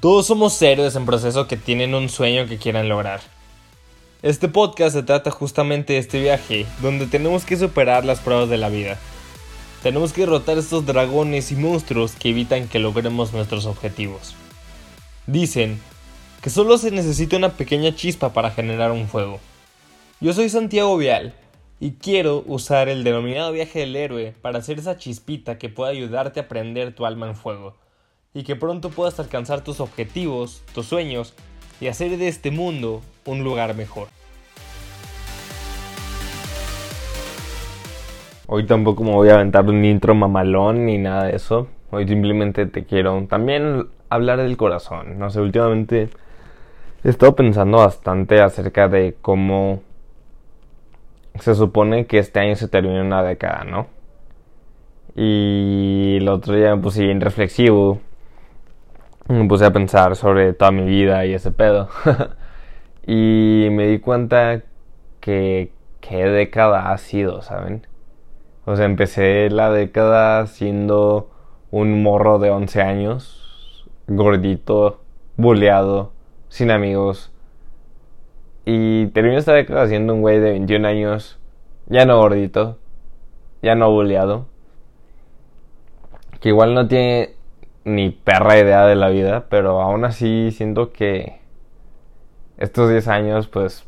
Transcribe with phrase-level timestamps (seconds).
[0.00, 3.20] Todos somos héroes en proceso que tienen un sueño que quieran lograr.
[4.22, 8.56] Este podcast se trata justamente de este viaje, donde tenemos que superar las pruebas de
[8.56, 8.96] la vida.
[9.82, 14.34] Tenemos que derrotar estos dragones y monstruos que evitan que logremos nuestros objetivos.
[15.26, 15.78] Dicen
[16.40, 19.38] que solo se necesita una pequeña chispa para generar un fuego.
[20.18, 21.34] Yo soy Santiago Vial
[21.78, 26.40] y quiero usar el denominado viaje del héroe para hacer esa chispita que pueda ayudarte
[26.40, 27.76] a prender tu alma en fuego
[28.32, 31.34] y que pronto puedas alcanzar tus objetivos, tus sueños
[31.80, 34.08] y hacer de este mundo un lugar mejor.
[38.46, 41.68] Hoy tampoco me voy a aventar un intro mamalón ni nada de eso.
[41.90, 45.18] Hoy simplemente te quiero también hablar del corazón.
[45.18, 46.10] No sé, últimamente
[47.04, 49.82] he estado pensando bastante acerca de cómo
[51.38, 53.86] se supone que este año se termina una década, ¿no?
[55.16, 58.00] Y el otro día me puse bien reflexivo
[59.30, 61.88] me puse a pensar sobre toda mi vida y ese pedo.
[63.06, 64.62] y me di cuenta
[65.20, 67.86] que qué década ha sido, ¿saben?
[68.64, 71.30] O sea, empecé la década siendo
[71.70, 75.00] un morro de 11 años, gordito,
[75.36, 76.12] buleado,
[76.48, 77.32] sin amigos.
[78.64, 81.38] Y terminé esta década siendo un güey de 21 años,
[81.86, 82.78] ya no gordito,
[83.62, 84.46] ya no buleado.
[86.40, 87.34] Que igual no tiene
[87.84, 91.40] ni perra idea de la vida, pero aún así siento que
[92.58, 93.86] estos 10 años, pues,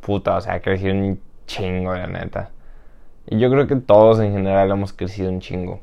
[0.00, 2.50] puta, o sea, crecí un chingo, la neta.
[3.26, 5.80] Y yo creo que todos en general hemos crecido un chingo.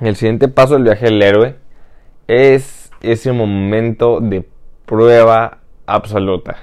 [0.00, 1.56] El siguiente paso del viaje del héroe
[2.28, 4.48] es ese momento de
[4.86, 6.56] prueba absoluta.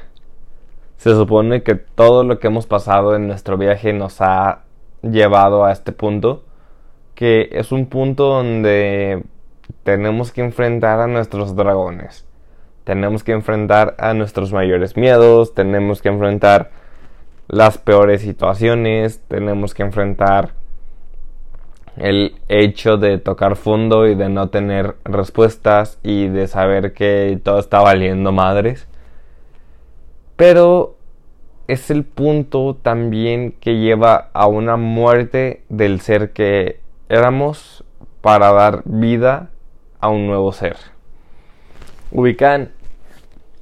[0.98, 4.64] Se supone que todo lo que hemos pasado en nuestro viaje nos ha
[5.02, 6.44] llevado a este punto
[7.16, 9.23] que es un punto donde
[9.83, 12.26] tenemos que enfrentar a nuestros dragones.
[12.83, 16.71] Tenemos que enfrentar a nuestros mayores miedos, tenemos que enfrentar
[17.48, 20.52] las peores situaciones, tenemos que enfrentar
[21.98, 27.59] el hecho de tocar fondo y de no tener respuestas y de saber que todo
[27.59, 28.88] está valiendo madres.
[30.36, 30.95] Pero
[31.67, 37.83] es el punto también que lleva a una muerte del ser que éramos
[38.21, 39.49] para dar vida
[39.99, 40.77] a un nuevo ser.
[42.11, 42.71] Ubican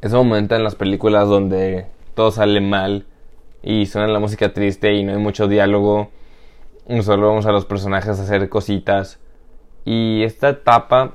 [0.01, 1.85] ese momento en las películas donde
[2.15, 3.05] todo sale mal
[3.63, 6.09] y suena la música triste y no hay mucho diálogo.
[7.01, 9.19] Solo vamos a los personajes a hacer cositas.
[9.85, 11.13] Y esta etapa,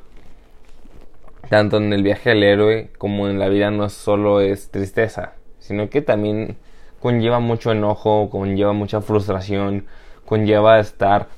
[1.50, 5.90] tanto en el viaje al héroe como en la vida, no solo es tristeza, sino
[5.90, 6.56] que también
[7.00, 9.86] conlleva mucho enojo, conlleva mucha frustración,
[10.24, 11.28] conlleva estar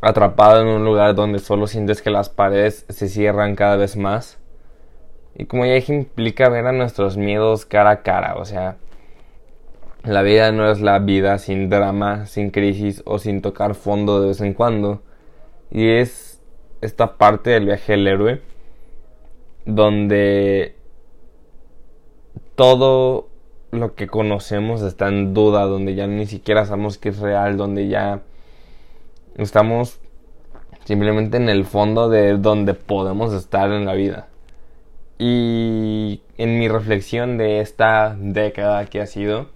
[0.00, 4.38] atrapado en un lugar donde solo sientes que las paredes se cierran cada vez más.
[5.34, 8.36] Y como ya dije, implica ver a nuestros miedos cara a cara.
[8.36, 8.76] O sea,
[10.04, 14.28] la vida no es la vida sin drama, sin crisis o sin tocar fondo de
[14.28, 15.02] vez en cuando.
[15.70, 16.40] Y es
[16.80, 18.40] esta parte del viaje del héroe
[19.68, 20.76] donde
[22.54, 23.28] todo
[23.70, 27.88] lo que conocemos está en duda, donde ya ni siquiera sabemos que es real, donde
[27.88, 28.22] ya
[29.38, 30.00] Estamos
[30.84, 34.26] simplemente en el fondo de donde podemos estar en la vida.
[35.16, 39.46] Y en mi reflexión de esta década que ha sido,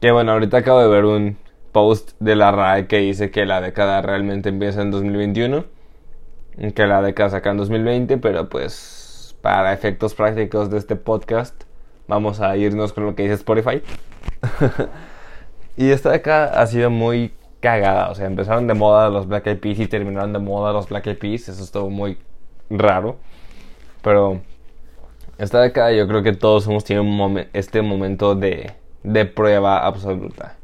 [0.00, 1.36] que bueno, ahorita acabo de ver un
[1.70, 5.64] post de la RAE que dice que la década realmente empieza en 2021,
[6.74, 11.54] que la década saca en 2020, pero pues para efectos prácticos de este podcast
[12.08, 13.80] vamos a irnos con lo que dice Spotify.
[15.76, 18.10] y esta década ha sido muy cagada.
[18.10, 21.06] O sea, empezaron de moda los Black Eyed Peas y terminaron de moda los Black
[21.06, 21.48] Eyed Peas.
[21.48, 22.18] Eso estuvo muy
[22.70, 23.16] raro.
[24.02, 24.40] Pero
[25.38, 27.04] esta década yo creo que todos hemos tenido
[27.52, 28.72] este momento de,
[29.02, 30.56] de prueba absoluta.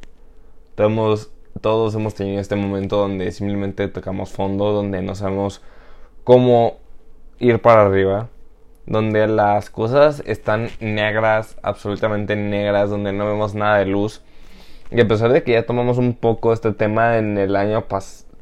[0.74, 1.30] Todos,
[1.60, 5.62] todos hemos tenido este momento donde simplemente tocamos fondo, donde no sabemos
[6.24, 6.78] cómo
[7.38, 8.28] ir para arriba,
[8.86, 14.22] donde las cosas están negras, absolutamente negras, donde no vemos nada de luz
[14.94, 17.84] y a pesar de que ya tomamos un poco este tema en el año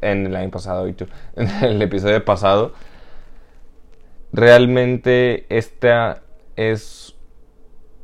[0.01, 0.87] en el año pasado,
[1.37, 2.73] en el episodio pasado,
[4.33, 5.91] realmente este
[6.57, 7.15] es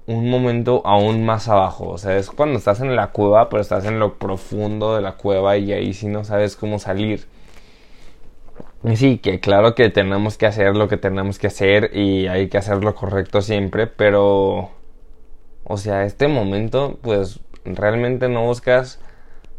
[0.07, 1.89] un momento aún más abajo.
[1.89, 5.13] O sea, es cuando estás en la cueva, pero estás en lo profundo de la
[5.17, 7.27] cueva y ahí sí no sabes cómo salir.
[8.85, 12.49] Y sí, que claro que tenemos que hacer lo que tenemos que hacer y hay
[12.49, 14.71] que hacer lo correcto siempre, pero...
[15.69, 17.41] O sea, este momento, pues
[17.75, 19.01] realmente no buscas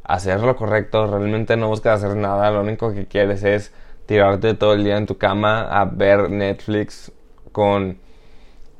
[0.04, 3.74] hacer lo correcto, realmente no buscas hacer nada, lo único que quieres es
[4.06, 7.12] tirarte todo el día en tu cama a ver Netflix
[7.52, 8.00] con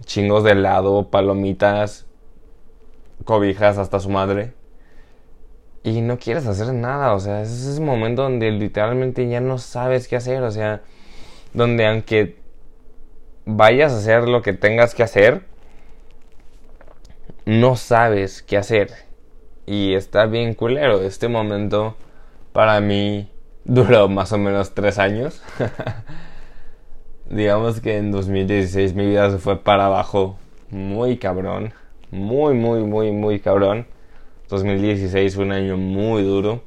[0.06, 2.06] chingos de helado, palomitas,
[3.26, 4.54] cobijas hasta su madre.
[5.84, 10.08] Y no quieres hacer nada, o sea, es ese momento donde literalmente ya no sabes
[10.08, 10.82] qué hacer, o sea,
[11.54, 12.38] donde aunque
[13.46, 15.44] vayas a hacer lo que tengas que hacer,
[17.46, 19.07] no sabes qué hacer.
[19.68, 21.02] Y está bien culero.
[21.02, 21.98] Este momento
[22.54, 23.30] para mí
[23.66, 25.44] duró más o menos tres años.
[27.30, 30.38] Digamos que en 2016 mi vida se fue para abajo
[30.72, 31.74] muy cabrón.
[32.12, 33.86] Muy, muy, muy, muy cabrón.
[34.48, 36.64] 2016 fue un año muy duro.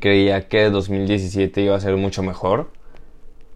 [0.00, 2.70] Creía que 2017 iba a ser mucho mejor.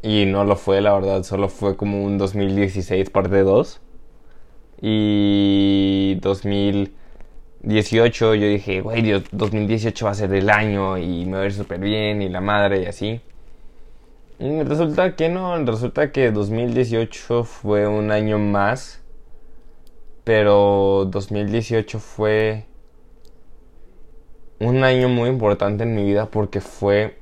[0.02, 1.24] Y no lo fue, la verdad.
[1.24, 3.80] Solo fue como un 2016 parte 2.
[4.80, 6.18] Y
[7.62, 11.46] 2018 yo dije, güey, Dios, 2018 va a ser el año y me va a
[11.46, 13.20] ir súper bien y la madre y así.
[14.38, 19.02] Y resulta que no, resulta que 2018 fue un año más.
[20.24, 22.66] Pero 2018 fue
[24.58, 27.16] un año muy importante en mi vida porque fue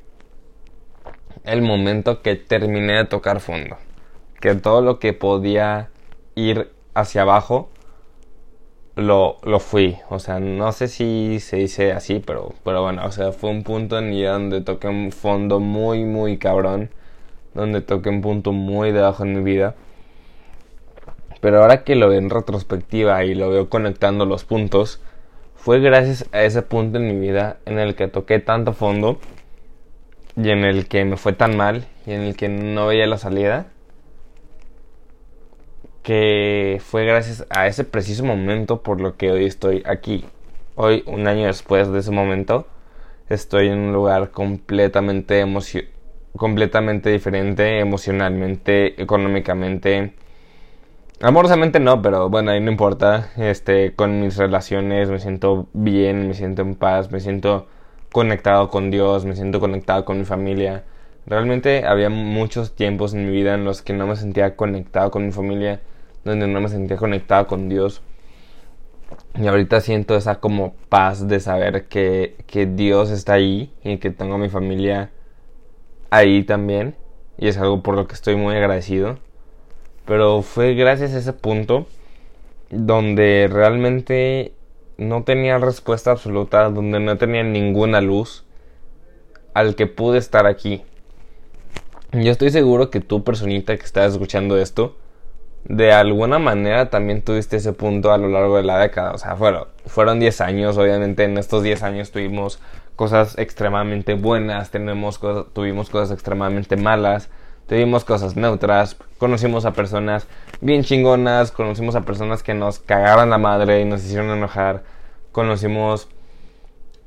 [1.44, 3.76] el momento que terminé de tocar fondo.
[4.40, 5.90] Que todo lo que podía
[6.34, 7.69] ir hacia abajo,
[8.96, 9.96] lo, lo fui.
[10.11, 13.62] O sea, no sé si se dice así, pero, pero bueno, o sea, fue un
[13.62, 16.91] punto en vida donde toqué un fondo muy, muy cabrón.
[17.55, 19.75] Donde toqué un punto muy debajo en mi vida.
[21.41, 25.00] Pero ahora que lo veo en retrospectiva y lo veo conectando los puntos,
[25.55, 29.19] fue gracias a ese punto en mi vida en el que toqué tanto fondo
[30.37, 33.19] y en el que me fue tan mal y en el que no veía la
[33.19, 33.67] salida
[36.05, 40.25] que fue gracias a ese preciso momento por lo que hoy estoy aquí.
[40.77, 42.69] Hoy, un año después de ese momento,
[43.31, 45.45] estoy en un lugar completamente
[46.37, 50.15] completamente diferente emocionalmente, económicamente.
[51.21, 53.31] Amorosamente no, pero bueno, ahí no importa.
[53.39, 57.67] Este, con mis relaciones me siento bien, me siento en paz, me siento
[58.12, 60.85] conectado con Dios, me siento conectado con mi familia.
[61.27, 65.25] Realmente había muchos tiempos en mi vida en los que no me sentía conectado con
[65.25, 65.81] mi familia
[66.25, 68.03] donde no me sentía conectado con Dios.
[69.35, 74.11] Y ahorita siento esa como paz de saber que, que Dios está ahí y que
[74.11, 75.11] tengo a mi familia
[76.11, 76.94] ahí también.
[77.37, 79.19] Y es algo por lo que estoy muy agradecido.
[80.06, 81.87] Pero fue gracias a ese punto
[82.70, 84.53] donde realmente
[84.97, 88.44] no tenía respuesta absoluta, donde no tenía ninguna luz
[89.55, 90.82] al que pude estar aquí.
[92.12, 94.97] Yo estoy seguro que tú, personita que estás escuchando esto,
[95.64, 99.12] de alguna manera también tuviste ese punto a lo largo de la década.
[99.12, 102.61] O sea, fueron, fueron 10 años, obviamente en estos 10 años tuvimos
[102.96, 105.20] cosas extremadamente buenas, tenemos
[105.52, 107.28] tuvimos cosas extremadamente malas,
[107.66, 110.26] tuvimos cosas neutras, conocimos a personas
[110.61, 114.84] bien chingonas, conocimos a personas que nos cagaban la madre y nos hicieron enojar,
[115.32, 116.08] conocimos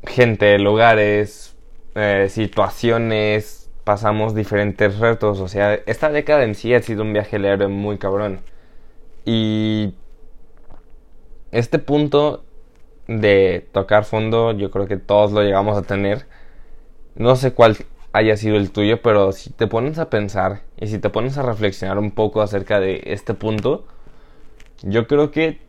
[0.04, 1.56] gente, lugares,
[1.96, 5.40] eh, situaciones, pasamos diferentes retos.
[5.40, 8.42] O sea, esta década en sí ha sido un viaje leve muy cabrón.
[9.24, 9.94] Y
[11.54, 12.44] este punto
[13.08, 16.26] de tocar fondo, yo creo que todos lo llegamos a tener.
[17.16, 17.78] No sé cuál
[18.12, 21.44] haya sido el tuyo, pero si te pones a pensar y si te pones a
[21.44, 23.86] reflexionar un poco acerca de este punto,
[24.84, 25.62] yo creo que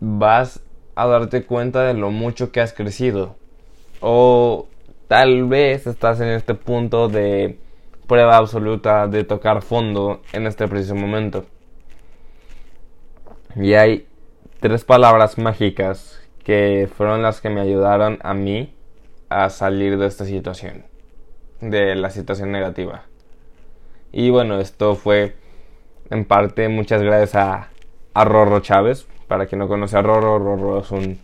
[0.00, 0.60] vas
[0.94, 3.36] a darte cuenta de lo mucho que has crecido.
[4.00, 4.66] O
[5.08, 7.58] Tal vez estás en este punto de
[8.06, 11.44] prueba absoluta de tocar fondo en este preciso momento.
[13.54, 14.06] Y hay
[14.60, 18.74] tres palabras mágicas que fueron las que me ayudaron a mí
[19.28, 20.84] a salir de esta situación,
[21.60, 23.04] de la situación negativa.
[24.10, 25.36] Y bueno, esto fue
[26.08, 27.68] en parte muchas gracias a,
[28.14, 29.06] a Rorro Chávez.
[29.28, 31.18] Para quien no conoce a Rorro, Rorro es un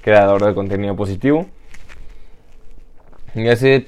[0.00, 1.46] creador de contenido positivo
[3.36, 3.86] y hace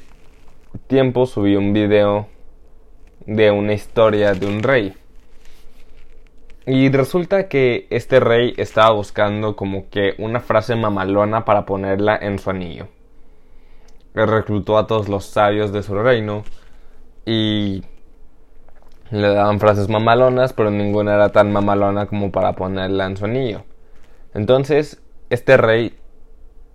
[0.88, 2.28] tiempo subí un video
[3.24, 4.94] de una historia de un rey.
[6.66, 12.38] Y resulta que este rey estaba buscando como que una frase mamalona para ponerla en
[12.38, 12.88] su anillo.
[14.12, 16.44] reclutó a todos los sabios de su reino
[17.24, 17.84] y
[19.10, 23.62] le daban frases mamalonas, pero ninguna era tan mamalona como para ponerla en su anillo.
[24.34, 25.00] Entonces,
[25.30, 25.94] este rey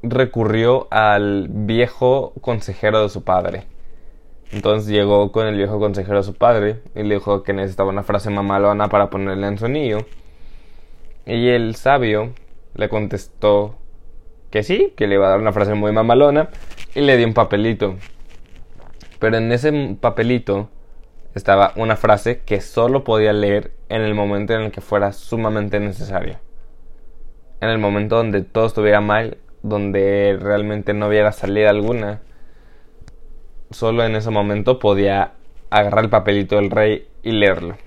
[0.04, 3.64] recurrió al viejo consejero de su padre.
[4.52, 8.04] Entonces llegó con el viejo consejero de su padre y le dijo que necesitaba una
[8.04, 9.66] frase mamalona para ponerle en su.
[11.26, 12.34] Y el sabio
[12.76, 13.78] le contestó
[14.52, 16.50] que sí, que le iba a dar una frase muy mamalona
[16.94, 17.96] y le dio un papelito.
[19.18, 20.70] Pero en ese papelito
[21.34, 25.80] estaba una frase que solo podía leer en el momento en el que fuera sumamente
[25.80, 26.38] necesario.
[27.62, 32.22] En el momento donde todo estuviera mal, donde realmente no hubiera salida alguna.
[33.72, 35.34] Solo en ese momento podía
[35.72, 37.78] agarrar el papelito del rey y leerlo.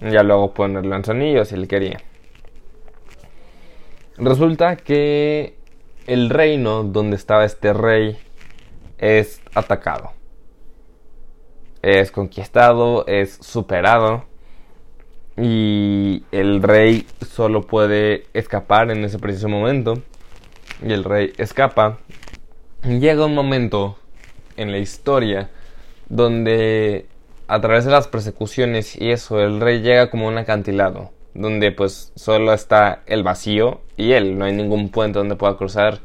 [0.00, 1.98] Ya luego ponerlo en sonillo si él quería.
[4.16, 5.56] Resulta que
[6.06, 8.16] el reino donde estaba este rey
[8.98, 10.12] es atacado
[11.84, 14.24] es conquistado, es superado
[15.36, 19.98] y el rey solo puede escapar en ese preciso momento
[20.82, 21.98] y el rey escapa.
[22.82, 23.98] Llega un momento
[24.56, 25.50] en la historia
[26.08, 27.06] donde
[27.48, 32.12] a través de las persecuciones y eso el rey llega como un acantilado donde pues
[32.14, 35.98] solo está el vacío y él, no hay ningún puente donde pueda cruzar,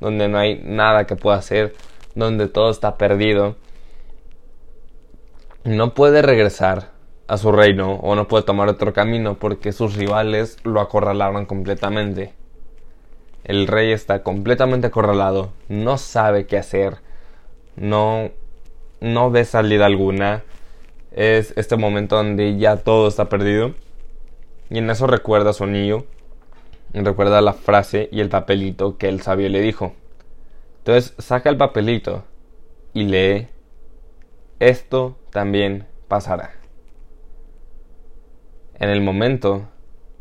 [0.00, 1.74] donde no hay nada que pueda hacer,
[2.14, 3.56] donde todo está perdido
[5.64, 6.90] no puede regresar
[7.28, 12.32] a su reino o no puede tomar otro camino porque sus rivales lo acorralaron completamente.
[13.44, 16.98] El rey está completamente acorralado, no sabe qué hacer,
[17.76, 18.30] no,
[19.00, 20.44] no ve salida alguna.
[21.12, 23.74] Es este momento donde ya todo está perdido.
[24.68, 26.04] Y en eso recuerda a su niño,
[26.92, 29.94] recuerda la frase y el papelito que el sabio le dijo.
[30.78, 32.24] Entonces saca el papelito
[32.94, 33.48] y lee
[34.60, 36.52] esto también pasará.
[38.78, 39.68] En el momento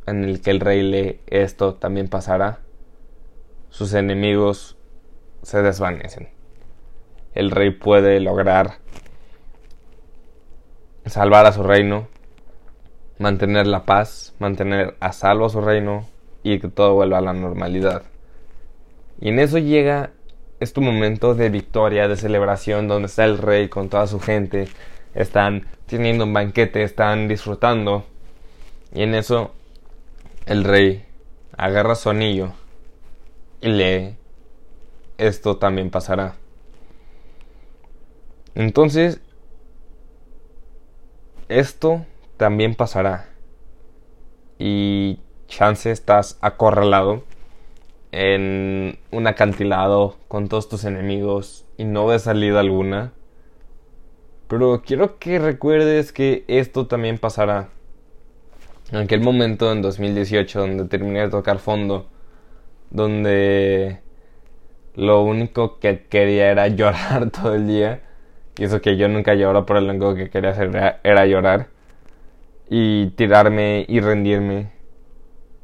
[0.05, 2.59] en el que el rey lee esto también pasará,
[3.69, 4.77] sus enemigos
[5.41, 6.29] se desvanecen.
[7.33, 8.79] El rey puede lograr
[11.05, 12.07] salvar a su reino,
[13.17, 16.07] mantener la paz, mantener a salvo su reino
[16.43, 18.03] y que todo vuelva a la normalidad.
[19.21, 20.11] Y en eso llega
[20.59, 24.67] es tu momento de victoria, de celebración, donde está el rey con toda su gente.
[25.13, 28.05] Están teniendo un banquete, están disfrutando.
[28.93, 29.53] Y en eso
[30.45, 31.05] el rey
[31.55, 32.53] agarra su anillo
[33.67, 34.15] lee,
[35.17, 36.35] esto también pasará.
[38.55, 39.21] Entonces,
[41.49, 42.05] esto
[42.37, 43.29] también pasará.
[44.57, 47.23] Y chance estás acorralado
[48.11, 53.13] en un acantilado con todos tus enemigos y no ves salida alguna.
[54.47, 57.69] Pero quiero que recuerdes que esto también pasará.
[58.91, 62.07] En aquel momento en 2018 donde terminé de tocar fondo,
[62.91, 64.01] donde
[64.95, 68.01] lo único que quería era llorar todo el día.
[68.57, 71.67] Y eso que yo nunca lloro, pero lo único que quería hacer era llorar.
[72.69, 74.79] Y tirarme y rendirme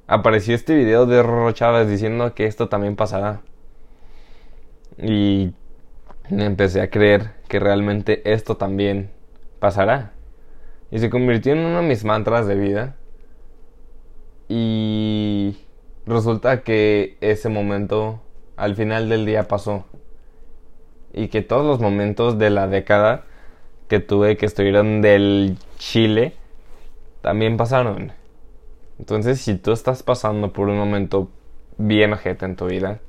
[0.07, 3.41] apareció este video de Roro Chávez diciendo que esto también pasará.
[4.97, 5.53] Y
[6.29, 9.11] empecé a creer que realmente esto también
[9.59, 10.13] pasará.
[10.91, 12.95] Y se convirtió en uno de mis mantras de vida.
[14.47, 15.57] Y
[16.05, 18.21] resulta que ese momento
[18.57, 19.85] al final del día pasó.
[21.13, 23.23] Y que todos los momentos de la década
[23.87, 26.33] que tuve que estuvieron del Chile
[27.21, 28.11] también pasaron.
[28.99, 31.29] Entonces, si tú estás pasando por un momento
[31.77, 32.99] bien ojete en tu vida,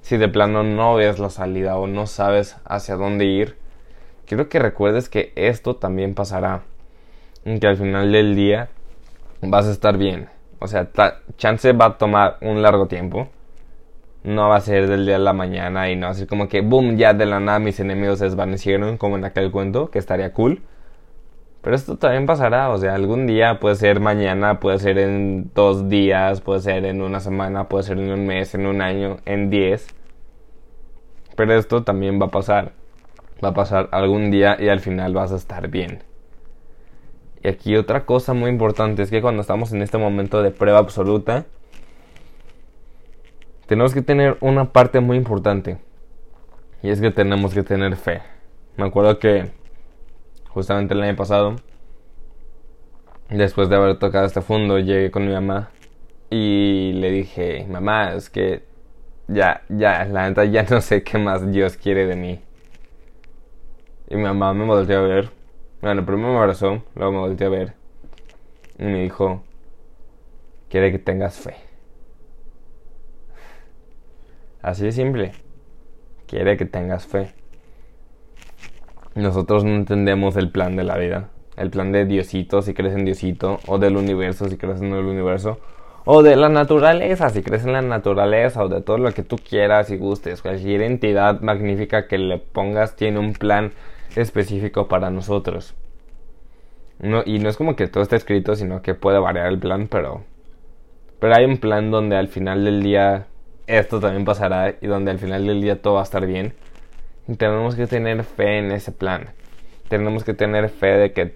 [0.00, 3.56] si de plano no ves la salida o no sabes hacia dónde ir,
[4.26, 6.62] quiero que recuerdes que esto también pasará.
[7.44, 8.68] Y que al final del día
[9.42, 10.33] vas a estar bien.
[10.58, 10.88] O sea,
[11.36, 13.28] chance va a tomar un largo tiempo.
[14.22, 16.48] No va a ser del día a la mañana y no va a ser como
[16.48, 19.98] que, boom, ya de la nada mis enemigos se desvanecieron, como en aquel cuento, que
[19.98, 20.62] estaría cool.
[21.60, 25.88] Pero esto también pasará, o sea, algún día puede ser mañana, puede ser en dos
[25.88, 29.48] días, puede ser en una semana, puede ser en un mes, en un año, en
[29.48, 29.86] diez.
[31.36, 32.72] Pero esto también va a pasar.
[33.42, 36.02] Va a pasar algún día y al final vas a estar bien.
[37.44, 40.78] Y aquí otra cosa muy importante es que cuando estamos en este momento de prueba
[40.78, 41.44] absoluta,
[43.66, 45.76] tenemos que tener una parte muy importante.
[46.82, 48.22] Y es que tenemos que tener fe.
[48.78, 49.50] Me acuerdo que
[50.48, 51.56] justamente el año pasado,
[53.28, 55.68] después de haber tocado este fondo, llegué con mi mamá
[56.30, 58.64] y le dije, mamá, es que
[59.28, 62.40] ya, ya, la neta ya no sé qué más Dios quiere de mí.
[64.08, 65.43] Y mi mamá me volteó a ver.
[65.84, 67.74] Bueno, primero me abrazó, luego me volteó a ver.
[68.78, 69.42] Y me dijo,
[70.70, 71.56] quiere que tengas fe.
[74.62, 75.32] Así de simple.
[76.26, 77.34] Quiere que tengas fe.
[79.14, 81.28] Nosotros no entendemos el plan de la vida.
[81.58, 83.60] El plan de Diosito, si crees en Diosito.
[83.66, 85.58] O del universo, si crees en el universo.
[86.06, 88.64] O de la naturaleza, si crees en la naturaleza.
[88.64, 90.40] O de todo lo que tú quieras y gustes.
[90.40, 93.74] Cualquier entidad magnífica que le pongas tiene un plan
[94.16, 95.74] específico para nosotros.
[96.98, 99.88] No, y no es como que todo está escrito, sino que puede variar el plan,
[99.88, 100.24] pero,
[101.20, 103.26] pero hay un plan donde al final del día
[103.66, 106.54] esto también pasará y donde al final del día todo va a estar bien.
[107.26, 109.30] Y tenemos que tener fe en ese plan.
[109.88, 111.34] Tenemos que tener fe de que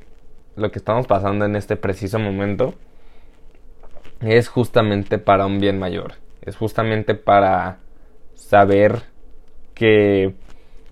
[0.56, 2.74] lo que estamos pasando en este preciso momento
[4.20, 6.14] es justamente para un bien mayor.
[6.42, 7.78] Es justamente para
[8.34, 9.02] saber
[9.74, 10.34] que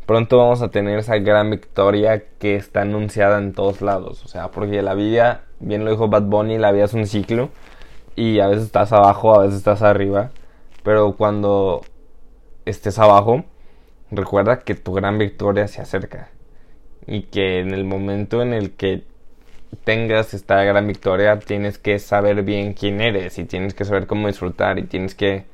[0.06, 4.25] pronto vamos a tener esa gran victoria que está anunciada en todos lados.
[4.25, 7.50] O sea, porque la vida, bien lo dijo Bad Bunny, la vida es un ciclo.
[8.14, 10.30] Y a veces estás abajo, a veces estás arriba.
[10.82, 11.82] Pero cuando
[12.64, 13.44] estés abajo,
[14.10, 16.30] recuerda que tu gran victoria se acerca.
[17.06, 19.04] Y que en el momento en el que
[19.84, 24.28] tengas esta gran victoria, tienes que saber bien quién eres y tienes que saber cómo
[24.28, 25.44] disfrutar y tienes que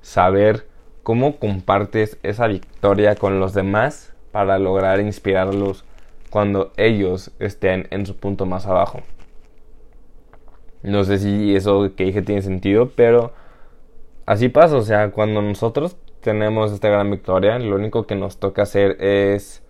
[0.00, 0.66] saber
[1.02, 5.84] cómo compartes esa victoria con los demás para lograr inspirarlos
[6.30, 9.00] cuando ellos estén en su punto más abajo.
[10.82, 13.32] No sé si eso que dije tiene sentido, pero
[14.26, 18.62] así pasa, o sea, cuando nosotros tenemos esta gran victoria, lo único que nos toca
[18.62, 19.62] hacer es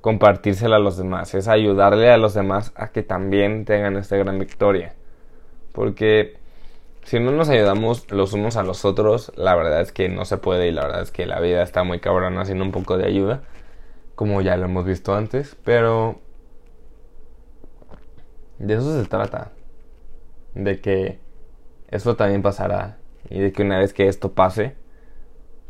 [0.00, 4.38] compartírsela a los demás, es ayudarle a los demás a que también tengan esta gran
[4.38, 4.94] victoria.
[5.72, 6.36] Porque
[7.04, 10.38] si no nos ayudamos los unos a los otros, la verdad es que no se
[10.38, 13.06] puede y la verdad es que la vida está muy cabrona sin un poco de
[13.06, 13.42] ayuda,
[14.14, 16.20] como ya lo hemos visto antes, pero
[18.58, 19.52] de eso se trata,
[20.54, 21.18] de que
[21.88, 24.76] esto también pasará y de que una vez que esto pase,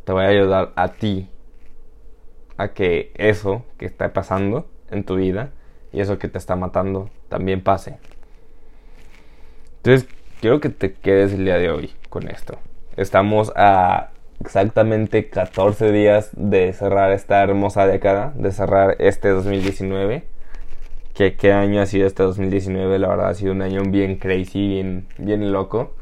[0.04, 1.30] te voy a ayudar a ti
[2.56, 5.50] a que eso que está pasando en tu vida
[5.92, 7.98] y eso que te está matando también pase.
[9.78, 10.08] Entonces,
[10.42, 12.58] quiero que te quedes el día de hoy con esto.
[12.96, 20.24] Estamos a exactamente 14 días de cerrar esta hermosa década, de cerrar este 2019.
[21.14, 24.66] Que qué año ha sido este 2019, la verdad ha sido un año bien crazy,
[24.66, 25.94] bien, bien loco.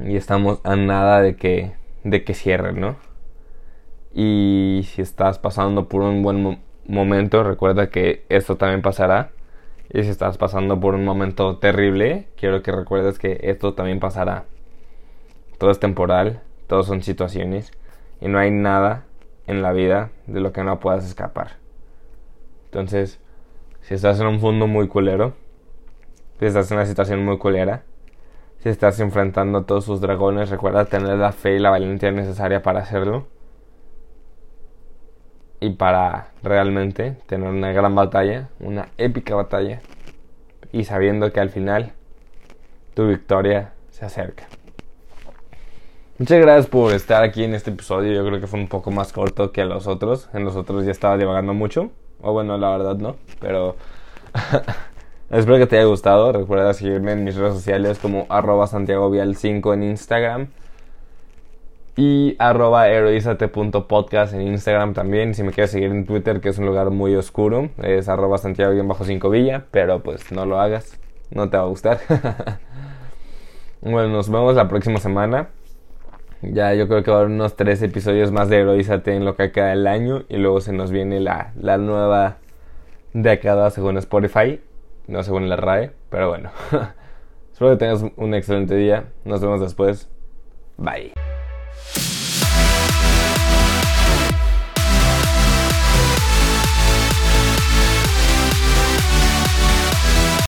[0.00, 1.70] Y estamos a nada de que,
[2.02, 2.96] de que cierre, ¿no?
[4.12, 9.30] Y si estás pasando por un buen momento, recuerda que esto también pasará.
[9.92, 14.46] Y si estás pasando por un momento terrible, quiero que recuerdes que esto también pasará.
[15.58, 17.72] Todo es temporal, todo son situaciones.
[18.20, 19.04] Y no hay nada
[19.46, 21.56] en la vida de lo que no puedas escapar.
[22.66, 23.20] Entonces,
[23.82, 25.34] si estás en un fondo muy culero,
[26.38, 27.82] si estás en una situación muy culera,
[28.60, 32.62] si estás enfrentando a todos sus dragones, recuerda tener la fe y la valentía necesaria
[32.62, 33.26] para hacerlo
[35.62, 39.80] y para realmente tener una gran batalla, una épica batalla
[40.72, 41.92] y sabiendo que al final
[42.94, 44.48] tu victoria se acerca.
[46.18, 48.12] Muchas gracias por estar aquí en este episodio.
[48.12, 50.28] Yo creo que fue un poco más corto que los otros.
[50.34, 51.92] En los otros ya estaba divagando mucho.
[52.20, 53.14] O bueno, la verdad no.
[53.40, 53.76] Pero
[55.30, 56.32] espero que te haya gustado.
[56.32, 60.48] Recuerda seguirme en mis redes sociales como arroba santiagovial5 en Instagram
[61.96, 65.34] y arroba heroizate.podcast en Instagram también.
[65.34, 69.30] Si me quieres seguir en Twitter, que es un lugar muy oscuro, es arroba santiago-5
[69.30, 70.98] villa, pero pues no lo hagas,
[71.30, 72.00] no te va a gustar.
[73.82, 75.48] bueno, nos vemos la próxima semana.
[76.42, 79.36] Ya yo creo que va a haber unos tres episodios más de Heroízate en lo
[79.36, 80.24] que queda del año.
[80.28, 82.38] Y luego se nos viene la, la nueva
[83.12, 84.60] década según Spotify,
[85.06, 86.50] no según la RAE, pero bueno.
[87.52, 89.04] Espero que tengas un excelente día.
[89.24, 90.08] Nos vemos después.
[90.78, 91.12] Bye.